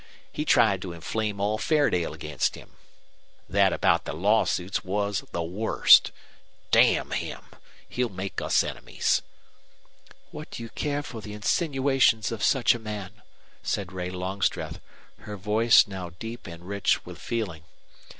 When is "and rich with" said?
16.47-17.19